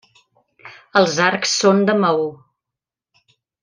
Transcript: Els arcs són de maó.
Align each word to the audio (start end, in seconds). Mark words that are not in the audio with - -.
Els 1.03 1.19
arcs 1.27 1.53
són 1.61 1.85
de 1.91 1.97
maó. 2.03 2.27